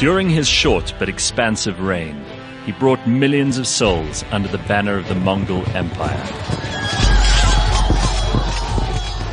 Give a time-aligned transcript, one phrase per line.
[0.00, 2.24] During his short but expansive reign,
[2.64, 6.16] he brought millions of souls under the banner of the Mongol Empire.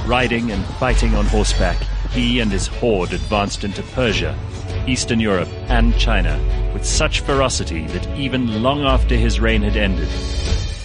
[0.06, 1.82] Riding and fighting on horseback,
[2.12, 4.38] he and his horde advanced into Persia,
[4.86, 6.38] Eastern Europe, and China
[6.74, 10.10] with such ferocity that even long after his reign had ended,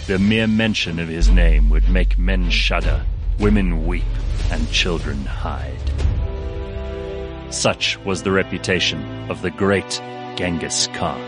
[0.06, 3.04] the mere mention of his name would make men shudder,
[3.40, 4.04] women weep,
[4.52, 6.11] and children hide.
[7.52, 10.00] Such was the reputation of the great
[10.36, 11.20] Genghis Khan.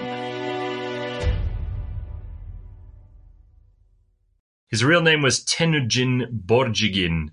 [4.69, 7.31] His real name was Temujin Borjigin,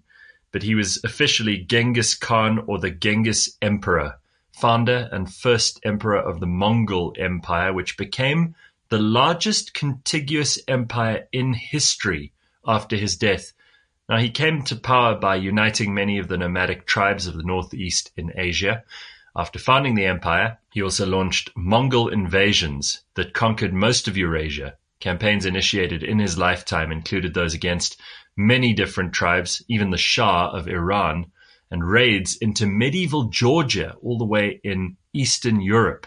[0.52, 4.20] but he was officially Genghis Khan or the Genghis Emperor,
[4.52, 8.56] founder and first emperor of the Mongol Empire, which became
[8.90, 12.34] the largest contiguous empire in history
[12.68, 13.54] after his death
[14.20, 18.34] he came to power by uniting many of the nomadic tribes of the northeast in
[18.36, 18.84] Asia.
[19.36, 24.76] After founding the empire, he also launched Mongol invasions that conquered most of Eurasia.
[25.00, 28.02] Campaigns initiated in his lifetime included those against
[28.36, 31.32] many different tribes, even the Shah of Iran,
[31.72, 36.06] and raids into medieval Georgia all the way in Eastern Europe.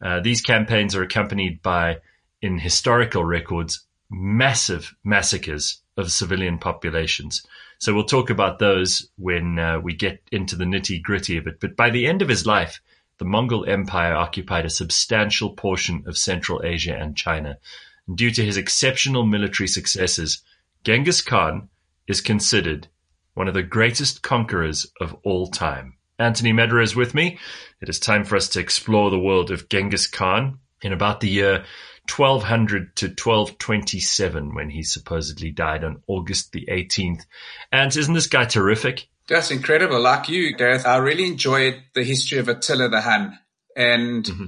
[0.00, 1.98] Uh, these campaigns are accompanied by,
[2.40, 7.44] in historical records, massive massacres of civilian populations.
[7.78, 11.60] So we'll talk about those when uh, we get into the nitty gritty of it.
[11.60, 12.80] But by the end of his life,
[13.18, 17.58] the Mongol Empire occupied a substantial portion of Central Asia and China.
[18.06, 20.42] And due to his exceptional military successes,
[20.84, 21.68] Genghis Khan
[22.06, 22.88] is considered
[23.34, 25.94] one of the greatest conquerors of all time.
[26.18, 27.38] Anthony Medra is with me.
[27.80, 30.58] It is time for us to explore the world of Genghis Khan.
[30.80, 31.64] In about the year
[32.10, 37.24] 1200 to 1227 when he supposedly died on August the 18th.
[37.70, 39.08] And isn't this guy terrific?
[39.28, 40.00] That's incredible.
[40.00, 43.38] Like you, Gareth, I really enjoyed the history of Attila the Hun.
[43.76, 44.46] And mm-hmm.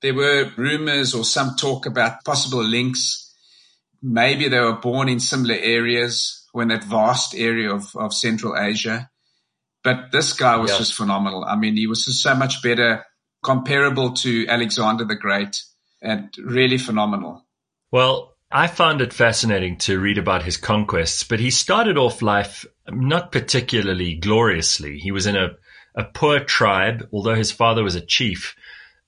[0.00, 3.34] there were rumors or some talk about possible links.
[4.00, 9.10] Maybe they were born in similar areas when that vast area of, of Central Asia.
[9.82, 10.78] But this guy was yeah.
[10.78, 11.44] just phenomenal.
[11.44, 13.04] I mean, he was just so much better,
[13.42, 15.62] comparable to Alexander the Great
[16.02, 17.46] and really phenomenal.
[17.90, 22.66] Well, I found it fascinating to read about his conquests, but he started off life
[22.88, 24.98] not particularly gloriously.
[24.98, 25.52] He was in a,
[25.94, 28.54] a poor tribe, although his father was a chief.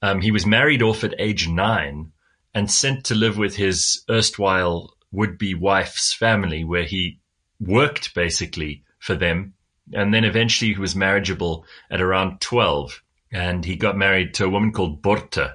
[0.01, 2.13] Um, he was married off at age nine
[2.55, 7.21] and sent to live with his erstwhile would be wife's family, where he
[7.61, 9.55] worked basically for them.
[9.93, 14.49] And then eventually he was marriageable at around 12 and he got married to a
[14.49, 15.53] woman called Borte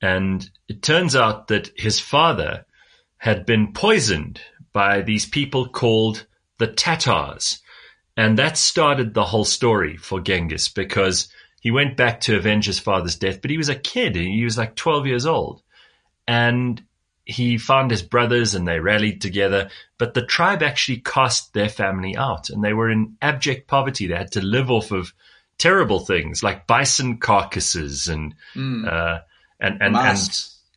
[0.00, 2.64] and it turns out that his father
[3.18, 4.40] had been poisoned
[4.72, 6.26] by these people called
[6.58, 7.60] the Tatars.
[8.16, 11.28] And that started the whole story for Genghis because
[11.60, 14.16] he went back to avenge his father's death, but he was a kid.
[14.16, 15.62] He was like 12 years old.
[16.26, 16.82] And
[17.24, 22.16] he found his brothers and they rallied together, but the tribe actually cast their family
[22.16, 24.06] out and they were in abject poverty.
[24.06, 25.12] They had to live off of
[25.58, 28.90] terrible things like bison carcasses and, mm.
[28.90, 29.20] uh,
[29.60, 30.28] and and and,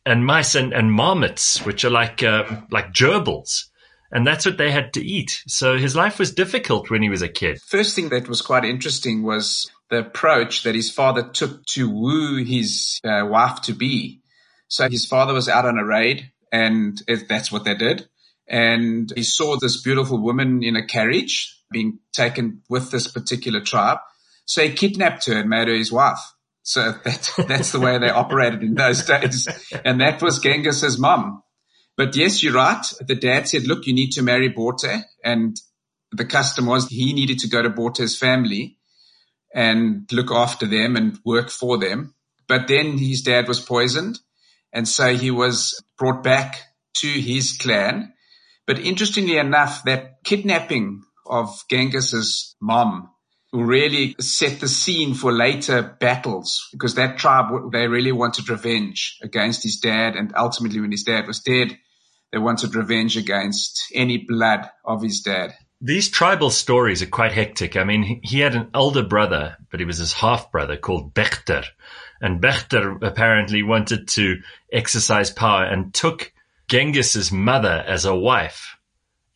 [0.06, 3.64] and mice and, and marmots, which are like uh, like gerbils.
[4.12, 5.42] And that's what they had to eat.
[5.48, 7.60] So his life was difficult when he was a kid.
[7.60, 12.44] First thing that was quite interesting was the approach that his father took to woo
[12.44, 14.20] his uh, wife to be.
[14.68, 18.08] So his father was out on a raid, and that's what they did.
[18.46, 23.98] And he saw this beautiful woman in a carriage being taken with this particular tribe.
[24.46, 26.20] So he kidnapped her and made her his wife.
[26.66, 29.46] So that's, that's the way they operated in those days.
[29.84, 31.42] And that was Genghis's mum.
[31.96, 32.84] But yes, you're right.
[33.06, 35.02] The dad said, look, you need to marry Borte.
[35.22, 35.56] And
[36.10, 38.78] the custom was he needed to go to Borte's family
[39.54, 42.14] and look after them and work for them.
[42.48, 44.18] But then his dad was poisoned.
[44.72, 46.62] And so he was brought back
[46.94, 48.14] to his clan.
[48.66, 53.10] But interestingly enough, that kidnapping of Genghis's mom
[53.54, 59.62] really set the scene for later battles because that tribe, they really wanted revenge against
[59.62, 60.16] his dad.
[60.16, 61.78] And ultimately when his dad was dead,
[62.32, 65.54] they wanted revenge against any blood of his dad.
[65.80, 67.76] These tribal stories are quite hectic.
[67.76, 71.64] I mean, he had an elder brother, but he was his half brother called Bechter.
[72.20, 74.36] And Bechter apparently wanted to
[74.72, 76.32] exercise power and took
[76.68, 78.76] Genghis's mother as a wife.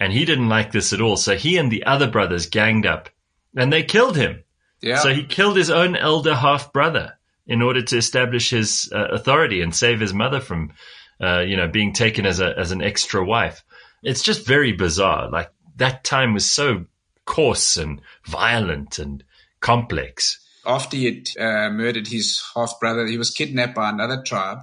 [0.00, 1.16] And he didn't like this at all.
[1.16, 3.10] So he and the other brothers ganged up
[3.56, 4.42] and they killed him.
[4.80, 4.98] Yeah.
[4.98, 9.60] So he killed his own elder half brother in order to establish his uh, authority
[9.62, 10.72] and save his mother from,
[11.20, 13.64] uh, you know, being taken as a as an extra wife.
[14.02, 15.30] It's just very bizarre.
[15.30, 16.84] Like that time was so
[17.24, 19.24] coarse and violent and
[19.60, 20.38] complex.
[20.64, 24.58] after he had uh, murdered his half brother, he was kidnapped by another tribe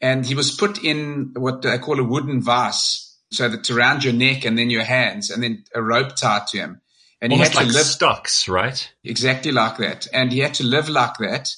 [0.00, 3.02] and he was put in what they call a wooden vase.
[3.30, 6.58] So that's around your neck and then your hands and then a rope tied to
[6.58, 6.80] him.
[7.20, 8.92] And Almost he had like to live stocks, right?
[9.02, 10.06] Exactly like that.
[10.12, 11.54] And he had to live like that.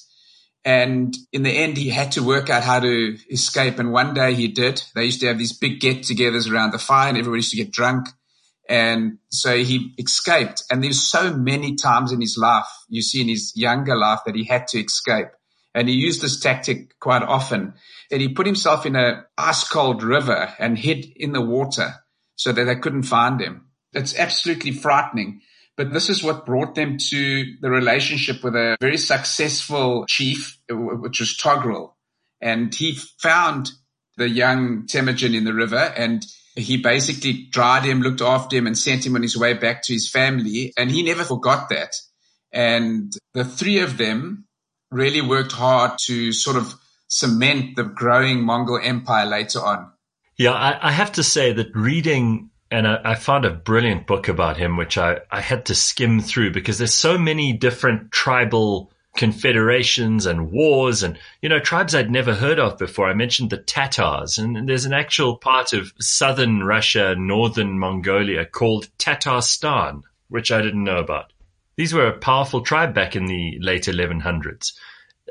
[0.65, 3.79] And in the end, he had to work out how to escape.
[3.79, 4.81] And one day he did.
[4.95, 7.57] They used to have these big get togethers around the fire and everybody used to
[7.57, 8.07] get drunk.
[8.67, 10.63] And so he escaped.
[10.69, 14.35] And there's so many times in his life, you see in his younger life that
[14.35, 15.27] he had to escape.
[15.73, 17.73] And he used this tactic quite often
[18.09, 21.95] that he put himself in a ice cold river and hid in the water
[22.35, 23.67] so that they couldn't find him.
[23.93, 25.41] It's absolutely frightening.
[25.79, 31.21] But this is what brought them to the relationship with a very successful chief, which
[31.21, 31.93] was Togrul.
[32.41, 33.71] And he found
[34.17, 36.25] the young Temujin in the river and
[36.57, 39.93] he basically dried him, looked after him and sent him on his way back to
[39.93, 40.73] his family.
[40.75, 41.95] And he never forgot that.
[42.51, 44.47] And the three of them
[44.91, 46.73] really worked hard to sort of
[47.07, 49.93] cement the growing Mongol empire later on.
[50.37, 54.27] Yeah, I, I have to say that reading, and I, I, found a brilliant book
[54.27, 58.91] about him, which I, I had to skim through because there's so many different tribal
[59.15, 63.09] confederations and wars and, you know, tribes I'd never heard of before.
[63.09, 68.87] I mentioned the Tatars and there's an actual part of southern Russia, northern Mongolia called
[68.97, 71.33] Tatarstan, which I didn't know about.
[71.75, 74.73] These were a powerful tribe back in the late 1100s.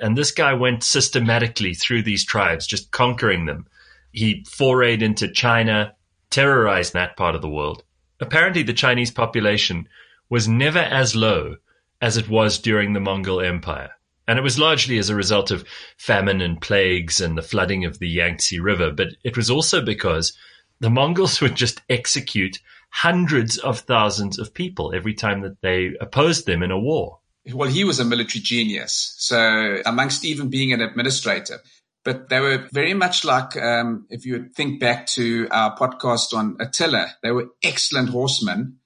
[0.01, 3.67] And this guy went systematically through these tribes, just conquering them.
[4.13, 5.95] He forayed into China,
[6.31, 7.83] terrorized that part of the world.
[8.21, 9.89] Apparently, the Chinese population
[10.29, 11.57] was never as low
[12.01, 13.91] as it was during the Mongol Empire.
[14.27, 15.65] And it was largely as a result of
[15.97, 18.91] famine and plagues and the flooding of the Yangtze River.
[18.91, 20.37] But it was also because
[20.81, 22.59] the Mongols would just execute
[22.91, 27.19] hundreds of thousands of people every time that they opposed them in a war
[27.55, 29.15] well, he was a military genius.
[29.19, 31.61] So amongst even being an administrator,
[32.05, 36.57] but they were very much like, um, if you think back to our podcast on
[36.61, 38.79] Attila, they were excellent horsemen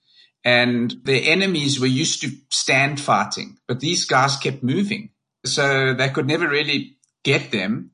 [0.45, 5.11] and their enemies were used to stand fighting, but these guys kept moving.
[5.45, 7.93] So they could never really get them.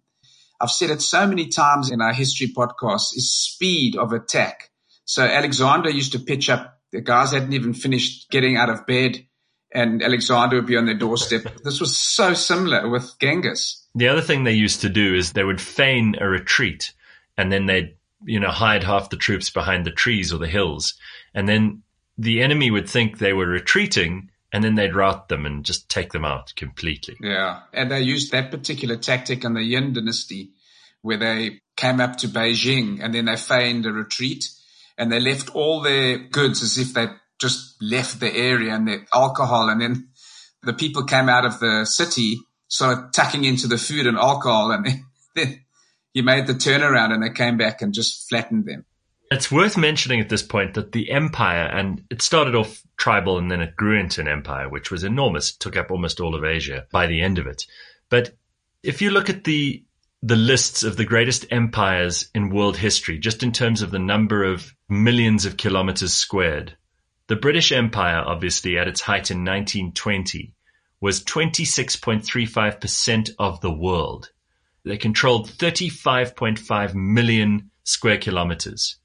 [0.61, 4.71] I've said it so many times in our history podcast is speed of attack.
[5.05, 6.79] So Alexander used to pitch up.
[6.91, 9.25] The guys hadn't even finished getting out of bed
[9.73, 11.43] and Alexander would be on their doorstep.
[11.65, 13.78] this was so similar with Genghis.
[13.95, 16.93] The other thing they used to do is they would feign a retreat
[17.37, 20.95] and then they'd, you know, hide half the troops behind the trees or the hills.
[21.35, 21.83] And then
[22.17, 26.13] the enemy would think they were retreating and then they'd rout them and just take
[26.13, 27.17] them out completely.
[27.21, 27.61] Yeah.
[27.73, 30.53] And they used that particular tactic in the Jin dynasty
[31.03, 34.49] where they came up to Beijing and then they feigned a retreat
[34.97, 37.07] and they left all their goods as if they
[37.41, 39.69] just left the area and the alcohol.
[39.69, 40.09] And then
[40.63, 42.39] the people came out of the city,
[42.69, 44.71] started tucking into the food and alcohol.
[44.71, 44.87] And
[45.35, 45.61] then
[46.15, 48.85] he made the turnaround and they came back and just flattened them.
[49.31, 53.51] It's worth mentioning at this point that the empire, and it started off tribal and
[53.51, 56.87] then it grew into an empire, which was enormous, took up almost all of Asia
[56.91, 57.65] by the end of it.
[58.09, 58.35] But
[58.83, 59.85] if you look at the
[60.21, 64.43] the lists of the greatest empires in world history, just in terms of the number
[64.43, 66.77] of millions of kilometers squared,
[67.29, 70.55] the British Empire, obviously, at its height in 1920,
[71.01, 74.31] was 26.35% of the world.
[74.85, 78.97] They controlled 35.5 million square kilometers.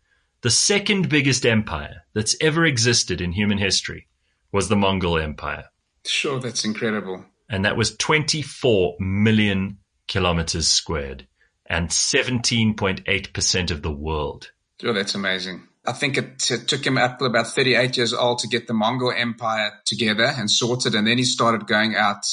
[0.41, 4.07] The second biggest empire that's ever existed in human history
[4.51, 5.65] was the Mongol Empire.
[6.05, 7.25] Sure, that's incredible.
[7.49, 11.27] And that was 24 million kilometers squared
[11.65, 14.51] and 17.8% of the world.
[14.83, 15.67] Oh, that's amazing.
[15.85, 19.73] I think it, took him up about 38 years old to get the Mongol Empire
[19.85, 20.95] together and sorted.
[20.95, 22.23] And then he started going out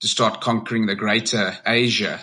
[0.00, 2.20] to start conquering the greater Asia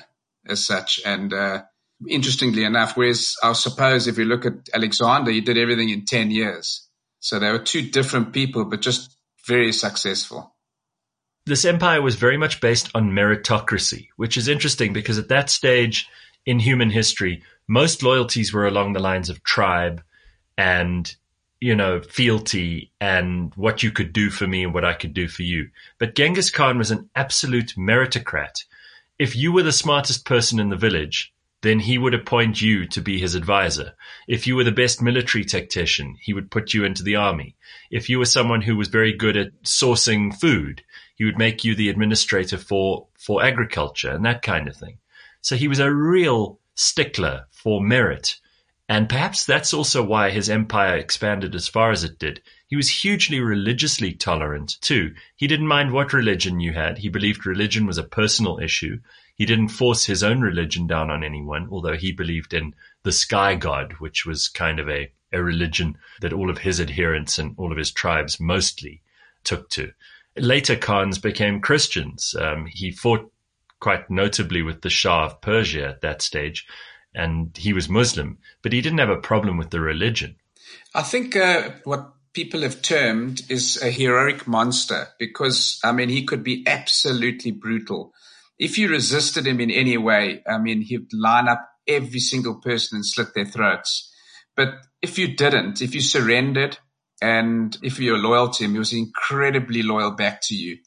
[0.47, 1.01] as such.
[1.03, 1.63] And, uh,
[2.07, 6.31] interestingly enough, whereas I suppose if you look at Alexander, he did everything in 10
[6.31, 6.87] years.
[7.19, 9.15] So they were two different people, but just
[9.47, 10.55] very successful.
[11.45, 16.07] This empire was very much based on meritocracy, which is interesting because at that stage
[16.45, 20.03] in human history, most loyalties were along the lines of tribe
[20.61, 21.15] and
[21.59, 25.27] you know, fealty and what you could do for me and what I could do
[25.27, 25.69] for you.
[25.99, 28.63] But Genghis Khan was an absolute meritocrat.
[29.19, 33.01] If you were the smartest person in the village, then he would appoint you to
[33.01, 33.93] be his advisor.
[34.27, 37.55] If you were the best military tactician, he would put you into the army.
[37.91, 40.81] If you were someone who was very good at sourcing food,
[41.15, 44.97] he would make you the administrator for, for agriculture and that kind of thing.
[45.41, 48.37] So he was a real stickler for merit.
[48.91, 52.41] And perhaps that's also why his empire expanded as far as it did.
[52.67, 55.15] He was hugely religiously tolerant, too.
[55.37, 56.97] He didn't mind what religion you had.
[56.97, 58.99] He believed religion was a personal issue.
[59.33, 63.55] He didn't force his own religion down on anyone, although he believed in the sky
[63.55, 67.71] god, which was kind of a, a religion that all of his adherents and all
[67.71, 69.01] of his tribes mostly
[69.45, 69.93] took to.
[70.35, 72.35] Later Khans became Christians.
[72.37, 73.31] Um, he fought
[73.79, 76.67] quite notably with the Shah of Persia at that stage,
[77.13, 80.35] and he was Muslim, but he didn't have a problem with the religion.
[80.93, 86.25] I think uh, what people have termed is a heroic monster because, I mean, he
[86.25, 88.13] could be absolutely brutal.
[88.57, 92.97] If you resisted him in any way, I mean, he'd line up every single person
[92.97, 94.09] and slit their throats.
[94.55, 96.77] But if you didn't, if you surrendered
[97.21, 100.77] and if you're loyal to him, he was incredibly loyal back to you.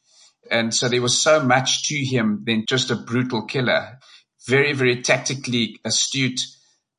[0.50, 3.98] And so there was so much to him than just a brutal killer.
[4.46, 6.46] Very, very tactically astute,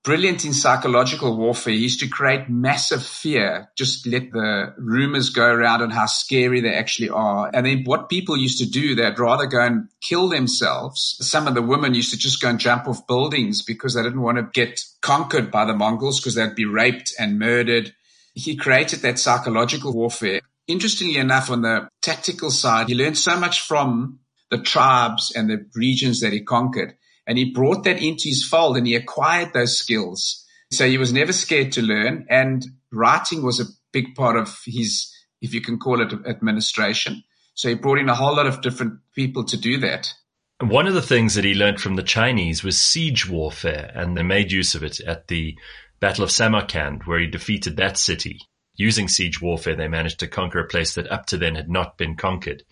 [0.03, 1.73] brilliant in psychological warfare.
[1.73, 6.61] He used to create massive fear, just let the rumors go around on how scary
[6.61, 7.51] they actually are.
[7.53, 11.17] And then what people used to do, they'd rather go and kill themselves.
[11.21, 14.21] Some of the women used to just go and jump off buildings because they didn't
[14.21, 17.93] want to get conquered by the Mongols because they'd be raped and murdered.
[18.33, 20.41] He created that psychological warfare.
[20.67, 25.65] Interestingly enough, on the tactical side, he learned so much from the tribes and the
[25.75, 26.95] regions that he conquered
[27.27, 30.45] and he brought that into his fold and he acquired those skills.
[30.71, 35.11] So he was never scared to learn and writing was a big part of his,
[35.41, 37.23] if you can call it administration.
[37.53, 40.13] So he brought in a whole lot of different people to do that.
[40.61, 44.23] One of the things that he learned from the Chinese was siege warfare, and they
[44.23, 45.57] made use of it at the
[45.99, 48.39] Battle of Samarkand, where he defeated that city.
[48.75, 51.97] Using siege warfare, they managed to conquer a place that up to then had not
[51.97, 52.63] been conquered.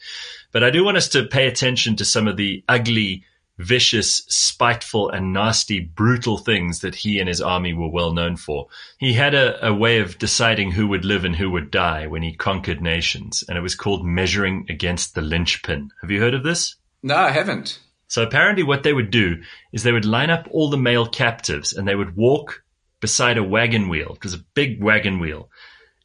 [0.52, 3.24] But I do want us to pay attention to some of the ugly
[3.58, 8.68] vicious, spiteful, and nasty, brutal things that he and his army were well known for.
[8.98, 12.24] He had a, a, way of deciding who would live and who would die when
[12.24, 15.92] he conquered nations, and it was called measuring against the linchpin.
[16.02, 16.76] Have you heard of this?
[17.04, 17.80] No, I haven't.
[18.08, 19.42] So apparently what they would do
[19.72, 22.64] is they would line up all the male captives and they would walk
[23.00, 24.14] beside a wagon wheel.
[24.16, 25.50] It was a big wagon wheel.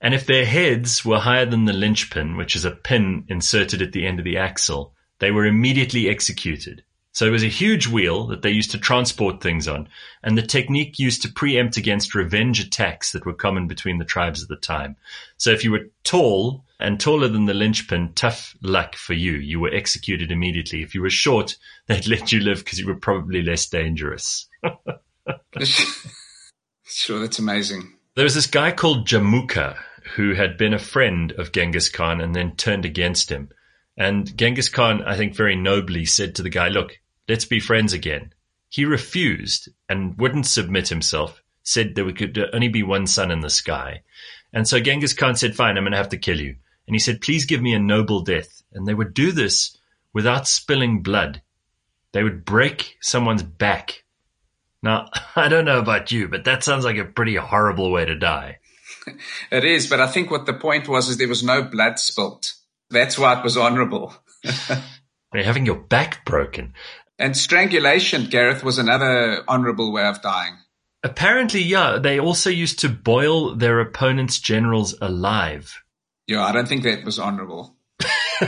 [0.00, 3.92] And if their heads were higher than the linchpin, which is a pin inserted at
[3.92, 6.82] the end of the axle, they were immediately executed.
[7.18, 9.88] So it was a huge wheel that they used to transport things on,
[10.22, 14.40] and the technique used to preempt against revenge attacks that were common between the tribes
[14.40, 14.94] at the time.
[15.36, 19.32] So if you were tall and taller than the linchpin, tough luck for you.
[19.32, 20.80] You were executed immediately.
[20.80, 21.56] If you were short,
[21.88, 24.46] they'd let you live because you were probably less dangerous.
[26.84, 27.94] sure, that's amazing.
[28.14, 29.76] There was this guy called Jamuka
[30.14, 33.48] who had been a friend of Genghis Khan and then turned against him.
[33.96, 36.96] And Genghis Khan, I think very nobly said to the guy, look,
[37.28, 38.32] Let's be friends again.
[38.68, 43.50] He refused and wouldn't submit himself, said there could only be one sun in the
[43.50, 44.02] sky.
[44.52, 46.56] And so Genghis Khan said, fine, I'm going to have to kill you.
[46.86, 48.62] And he said, please give me a noble death.
[48.72, 49.76] And they would do this
[50.12, 51.42] without spilling blood.
[52.12, 54.04] They would break someone's back.
[54.82, 58.14] Now, I don't know about you, but that sounds like a pretty horrible way to
[58.14, 58.58] die.
[59.50, 62.54] It is, but I think what the point was is there was no blood spilt.
[62.90, 64.14] That's why it was honorable.
[65.34, 66.74] Having your back broken.
[67.18, 70.56] And strangulation, Gareth, was another honorable way of dying.
[71.02, 71.98] Apparently, yeah.
[71.98, 75.82] They also used to boil their opponent's generals alive.
[76.26, 77.74] Yeah, I don't think that was honorable.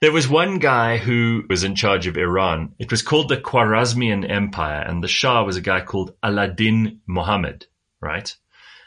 [0.00, 2.74] there was one guy who was in charge of Iran.
[2.78, 7.66] It was called the Khwarezmian Empire, and the Shah was a guy called Alauddin Muhammad,
[8.00, 8.34] right?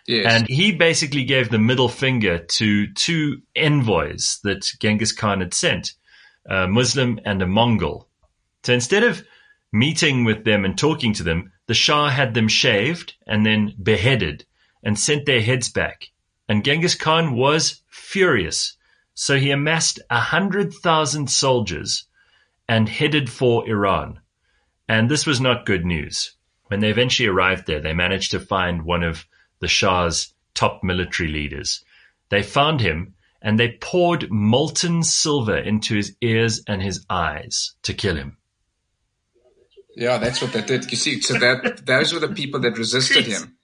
[0.07, 0.33] Yes.
[0.33, 5.93] And he basically gave the middle finger to two envoys that Genghis Khan had sent,
[6.49, 8.07] a Muslim and a Mongol.
[8.63, 9.25] So instead of
[9.71, 14.45] meeting with them and talking to them, the Shah had them shaved and then beheaded
[14.83, 16.09] and sent their heads back.
[16.47, 18.75] And Genghis Khan was furious.
[19.13, 22.05] So he amassed a hundred thousand soldiers
[22.67, 24.19] and headed for Iran.
[24.87, 26.35] And this was not good news.
[26.67, 29.25] When they eventually arrived there, they managed to find one of
[29.59, 31.83] the Shah's top military leaders.
[32.29, 37.93] They found him and they poured molten silver into his ears and his eyes to
[37.93, 38.37] kill him.
[39.95, 40.89] Yeah, that's what they did.
[40.89, 43.57] You see, so that those were the people that resisted him.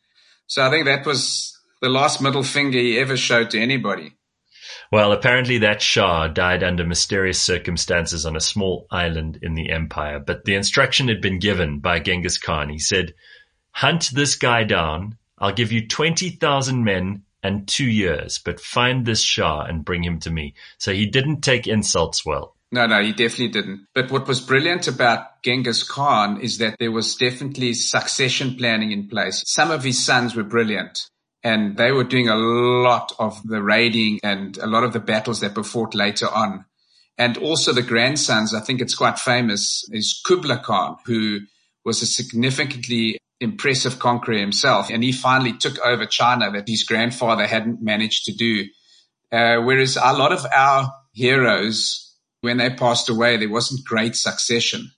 [0.46, 4.14] So I think that was the last middle finger he ever showed to anybody.
[4.92, 10.20] Well, apparently that Shah died under mysterious circumstances on a small island in the empire,
[10.20, 12.70] but the instruction had been given by Genghis Khan.
[12.70, 13.14] He said,
[13.72, 15.18] hunt this guy down.
[15.38, 20.20] I'll give you 20,000 men and two years, but find this Shah and bring him
[20.22, 20.56] to me.
[20.78, 22.56] So he didn't take insults well.
[22.72, 23.88] No, no, he definitely didn't.
[23.96, 29.08] But what was brilliant about Genghis Khan is that there was definitely succession planning in
[29.08, 29.44] place.
[29.46, 31.08] Some of his sons were brilliant.
[31.44, 35.40] And they were doing a lot of the raiding and a lot of the battles
[35.40, 36.66] that were fought later on.
[37.18, 41.40] And also the grandsons, I think it's quite famous, is Kubla Khan, who
[41.86, 44.90] was a significantly impressive conqueror himself.
[44.90, 48.66] And he finally took over China that his grandfather hadn't managed to do.
[49.32, 52.07] Uh, whereas a lot of our heroes,
[52.42, 54.92] when they passed away, there wasn't great succession.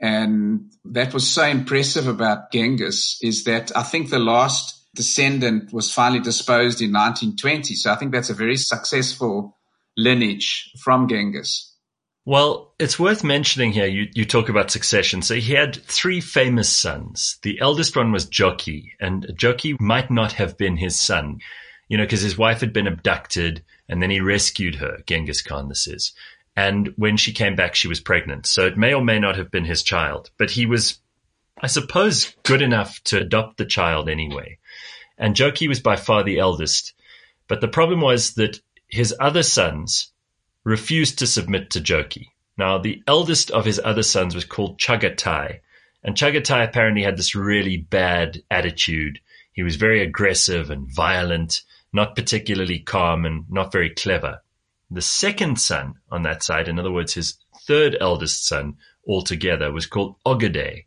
[0.00, 5.92] And that was so impressive about Genghis is that I think the last descendant was
[5.92, 7.74] finally disposed in 1920.
[7.74, 9.56] So I think that's a very successful
[9.96, 11.72] lineage from Genghis.
[12.26, 15.20] Well, it's worth mentioning here, you, you talk about succession.
[15.20, 17.38] So he had three famous sons.
[17.42, 21.40] The eldest one was Joki, and Joki might not have been his son,
[21.88, 25.68] you know, because his wife had been abducted and then he rescued her, Genghis Khan,
[25.68, 26.12] this is.
[26.56, 28.46] And when she came back, she was pregnant.
[28.46, 31.00] So it may or may not have been his child, but he was,
[31.60, 34.58] I suppose, good enough to adopt the child anyway.
[35.18, 36.94] And Joki was by far the eldest.
[37.48, 40.12] But the problem was that his other sons
[40.62, 42.28] refused to submit to Joki.
[42.56, 45.60] Now, the eldest of his other sons was called Chagatai,
[46.04, 49.18] and Chagatai apparently had this really bad attitude.
[49.52, 54.40] He was very aggressive and violent, not particularly calm and not very clever.
[54.90, 58.76] The second son on that side, in other words, his third eldest son
[59.06, 60.86] altogether, was called Ogedei,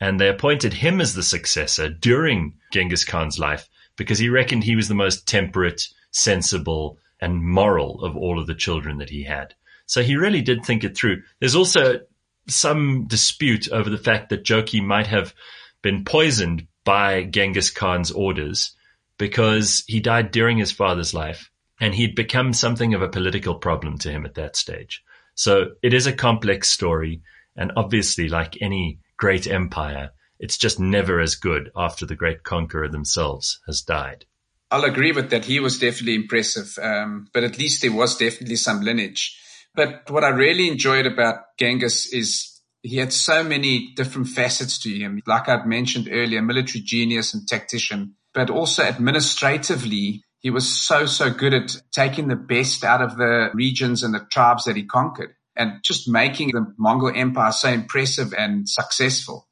[0.00, 4.76] and they appointed him as the successor during Genghis Khan's life because he reckoned he
[4.76, 9.54] was the most temperate, sensible, and moral of all of the children that he had.
[9.86, 11.22] So he really did think it through.
[11.40, 12.00] There's also
[12.48, 15.34] some dispute over the fact that Joki might have
[15.82, 18.74] been poisoned by Genghis Khan's orders
[19.18, 23.98] because he died during his father's life and he'd become something of a political problem
[23.98, 25.02] to him at that stage.
[25.34, 27.22] So it is a complex story.
[27.56, 32.88] And obviously, like any great empire, it's just never as good after the great conqueror
[32.88, 34.24] themselves has died.
[34.70, 35.46] I'll agree with that.
[35.46, 39.36] He was definitely impressive, um, but at least there was definitely some lineage.
[39.74, 44.90] But what I really enjoyed about Genghis is he had so many different facets to
[44.90, 45.20] him.
[45.26, 51.30] Like I'd mentioned earlier, military genius and tactician, but also administratively, he was so, so
[51.30, 55.34] good at taking the best out of the regions and the tribes that he conquered
[55.56, 59.48] and just making the Mongol Empire so impressive and successful.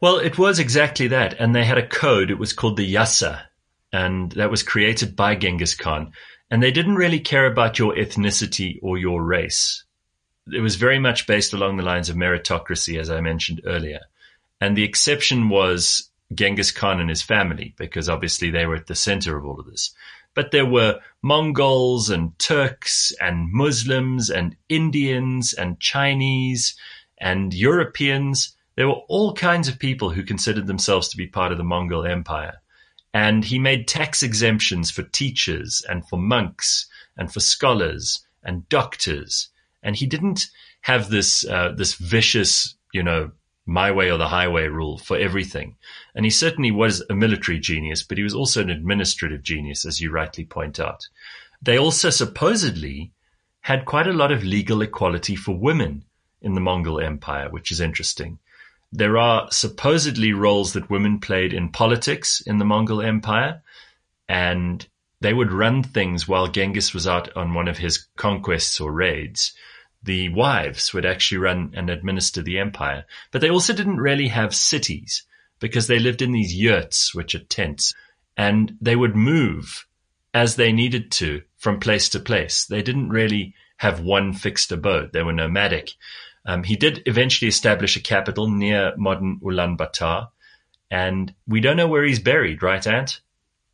[0.00, 1.34] Well, it was exactly that.
[1.40, 2.30] And they had a code.
[2.30, 3.40] It was called the Yasa
[3.92, 6.12] and that was created by Genghis Khan.
[6.50, 9.84] And they didn't really care about your ethnicity or your race.
[10.52, 14.00] It was very much based along the lines of meritocracy, as I mentioned earlier.
[14.60, 18.94] And the exception was Genghis Khan and his family, because obviously they were at the
[18.94, 19.94] center of all of this.
[20.34, 26.76] But there were Mongols and Turks and Muslims and Indians and Chinese
[27.18, 28.56] and Europeans.
[28.76, 32.06] There were all kinds of people who considered themselves to be part of the Mongol
[32.06, 32.60] Empire.
[33.12, 36.86] And he made tax exemptions for teachers and for monks
[37.16, 39.48] and for scholars and doctors.
[39.82, 40.46] And he didn't
[40.82, 43.32] have this, uh, this vicious, you know,
[43.68, 45.76] my way or the highway rule for everything.
[46.14, 50.00] And he certainly was a military genius, but he was also an administrative genius, as
[50.00, 51.06] you rightly point out.
[51.60, 53.12] They also supposedly
[53.60, 56.04] had quite a lot of legal equality for women
[56.40, 58.38] in the Mongol Empire, which is interesting.
[58.90, 63.60] There are supposedly roles that women played in politics in the Mongol Empire,
[64.30, 64.86] and
[65.20, 69.52] they would run things while Genghis was out on one of his conquests or raids.
[70.02, 74.54] The wives would actually run and administer the empire, but they also didn't really have
[74.54, 75.24] cities
[75.58, 77.94] because they lived in these yurts, which are tents,
[78.36, 79.86] and they would move
[80.32, 82.64] as they needed to from place to place.
[82.66, 85.12] They didn't really have one fixed abode.
[85.12, 85.92] They were nomadic.
[86.46, 90.28] Um, he did eventually establish a capital near modern Ulaanbaatar,
[90.90, 93.20] and we don't know where he's buried, right, Ant?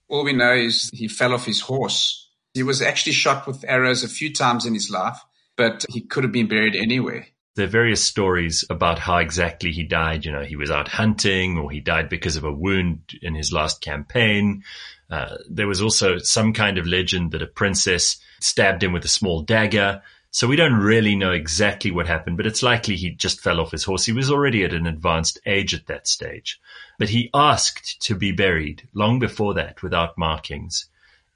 [0.09, 2.29] All we know is he fell off his horse.
[2.53, 5.19] He was actually shot with arrows a few times in his life,
[5.57, 7.27] but he could have been buried anywhere.
[7.57, 10.25] There are various stories about how exactly he died.
[10.25, 13.53] You know, he was out hunting or he died because of a wound in his
[13.53, 14.65] last campaign.
[15.09, 19.09] Uh, there was also some kind of legend that a princess stabbed him with a
[19.09, 20.03] small dagger.
[20.33, 23.71] So we don't really know exactly what happened, but it's likely he just fell off
[23.71, 24.05] his horse.
[24.05, 26.61] He was already at an advanced age at that stage.
[26.99, 30.87] But he asked to be buried long before that without markings.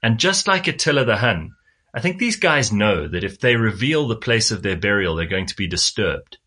[0.03, 1.55] And just like Attila the Hun,
[1.93, 5.25] I think these guys know that if they reveal the place of their burial, they're
[5.25, 6.37] going to be disturbed.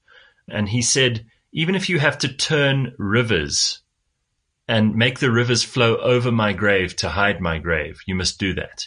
[0.49, 3.81] And he said, even if you have to turn rivers
[4.69, 8.55] and make the rivers flow over my grave to hide my grave, you must do
[8.55, 8.87] that.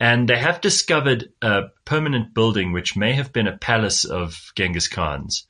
[0.00, 4.88] And they have discovered a permanent building which may have been a palace of Genghis
[4.88, 5.46] Khan's.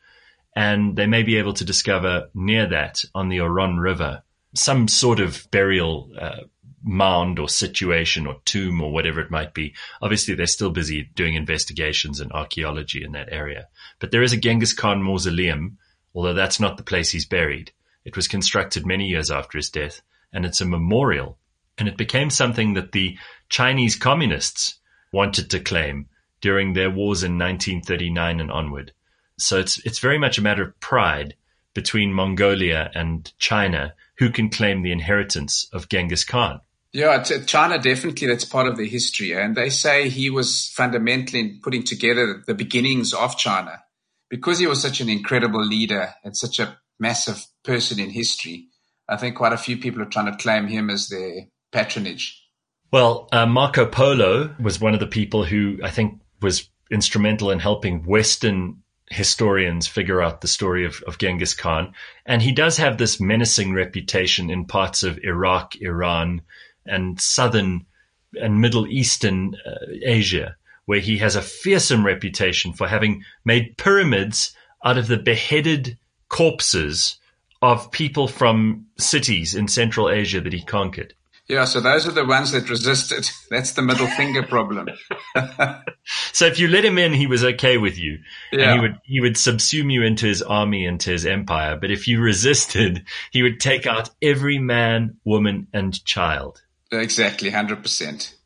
[0.55, 4.23] And they may be able to discover near that on the Onon River
[4.55, 6.43] some sort of burial uh,
[6.85, 9.75] mound or situation or tomb or whatever it might be.
[10.03, 13.69] Obviously, they're still busy doing investigations and archaeology in that area.
[13.99, 15.79] But there is a Genghis Khan mausoleum,
[16.15, 17.73] although that's not the place he's buried.
[18.05, 21.39] It was constructed many years after his death, and it's a memorial.
[21.79, 23.17] And it became something that the
[23.49, 24.79] Chinese communists
[25.11, 26.07] wanted to claim
[26.41, 28.93] during their wars in 1939 and onward.
[29.39, 31.35] So it's it's very much a matter of pride
[31.73, 36.61] between Mongolia and China who can claim the inheritance of Genghis Khan.
[36.95, 41.61] Yeah, China definitely that's part of the history, and they say he was fundamentally in
[41.61, 43.83] putting together the beginnings of China
[44.31, 48.69] because he was such an incredible leader and such a massive person in history.
[49.09, 52.41] I think quite a few people are trying to claim him as their patronage.
[52.93, 57.59] Well, uh, Marco Polo was one of the people who I think was instrumental in
[57.59, 61.93] helping Western historians figure out the story of, of Genghis Khan.
[62.25, 66.43] And he does have this menacing reputation in parts of Iraq, Iran,
[66.87, 67.87] and southern
[68.41, 74.55] and Middle Eastern uh, Asia, where he has a fearsome reputation for having made pyramids
[74.85, 77.19] out of the beheaded corpses
[77.63, 81.15] of people from cities in Central Asia that he conquered.
[81.47, 83.29] Yeah, so those are the ones that resisted.
[83.51, 84.89] That's the middle finger problem.
[86.33, 88.19] so if you let him in, he was okay with you,
[88.51, 88.73] yeah.
[88.73, 91.77] and he would he would subsume you into his army, into his empire.
[91.79, 96.63] But if you resisted, he would take out every man, woman, and child.
[96.93, 98.35] Exactly, hundred percent.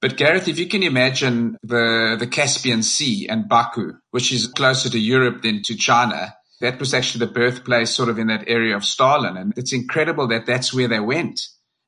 [0.00, 4.88] But Gareth, if you can imagine the the Caspian Sea and Baku, which is closer
[4.88, 8.76] to Europe than to China, that was actually the birthplace sort of in that area
[8.76, 9.36] of Stalin.
[9.36, 11.40] And it's incredible that that's where they went.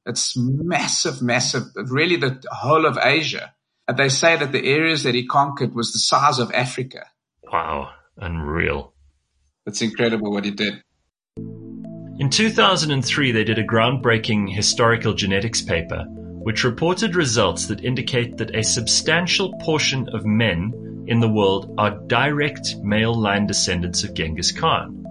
[0.04, 3.54] It's massive, massive, really the whole of Asia.
[3.86, 7.06] And they say that the areas that he conquered was the size of Africa.
[7.50, 7.90] Wow.
[8.16, 8.94] Unreal.
[9.66, 10.82] It's incredible what he did.
[12.22, 18.54] In 2003, they did a groundbreaking historical genetics paper, which reported results that indicate that
[18.54, 24.52] a substantial portion of men in the world are direct male line descendants of Genghis
[24.52, 25.04] Khan.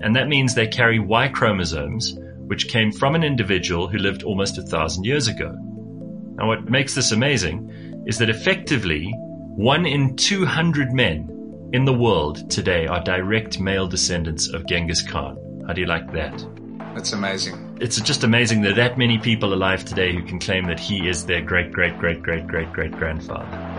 [0.00, 4.56] And that means they carry Y chromosomes, which came from an individual who lived almost
[4.56, 5.50] a thousand years ago.
[5.50, 9.12] Now, what makes this amazing is that effectively,
[9.56, 15.42] one in 200 men in the world today are direct male descendants of Genghis Khan.
[15.66, 16.46] How do you like that?
[16.94, 17.78] That's amazing.
[17.80, 21.26] It's just amazing that that many people alive today who can claim that he is
[21.26, 23.76] their great, great, great, great, great, great grandfather.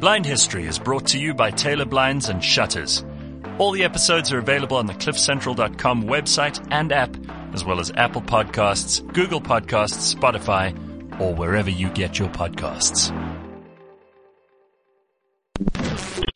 [0.00, 3.04] Blind History is brought to you by Taylor Blinds and Shutters.
[3.58, 7.16] All the episodes are available on the cliffcentral.com website and app,
[7.52, 10.72] as well as Apple Podcasts, Google Podcasts, Spotify,
[11.20, 13.12] or wherever you get your podcasts.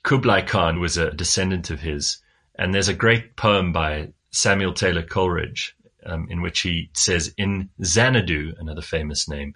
[0.02, 2.18] Kublai Khan was a descendant of his,
[2.54, 7.70] and there's a great poem by Samuel Taylor Coleridge um, in which he says, In
[7.82, 9.54] Xanadu, another famous name,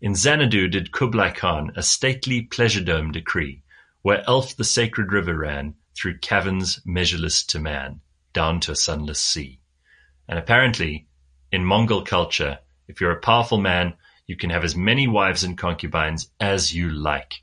[0.00, 3.62] in Xanadu did Kublai Khan a stately pleasure dome decree,
[4.02, 8.00] where Alph the sacred river ran through caverns measureless to man,
[8.32, 9.60] down to a sunless sea.
[10.28, 11.06] And apparently,
[11.52, 13.94] in Mongol culture, if you're a powerful man,
[14.26, 17.42] you can have as many wives and concubines as you like.